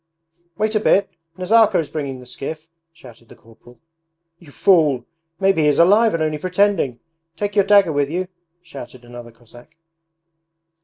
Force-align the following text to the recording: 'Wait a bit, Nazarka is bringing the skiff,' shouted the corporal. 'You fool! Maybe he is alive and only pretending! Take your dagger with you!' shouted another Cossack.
'Wait 0.57 0.73
a 0.73 0.79
bit, 0.79 1.11
Nazarka 1.37 1.77
is 1.77 1.91
bringing 1.91 2.19
the 2.19 2.25
skiff,' 2.25 2.65
shouted 2.91 3.29
the 3.29 3.35
corporal. 3.35 3.77
'You 4.39 4.49
fool! 4.49 5.05
Maybe 5.39 5.61
he 5.61 5.67
is 5.67 5.77
alive 5.77 6.15
and 6.15 6.23
only 6.23 6.39
pretending! 6.39 6.99
Take 7.37 7.55
your 7.55 7.65
dagger 7.65 7.93
with 7.93 8.09
you!' 8.09 8.27
shouted 8.63 9.05
another 9.05 9.29
Cossack. 9.31 9.77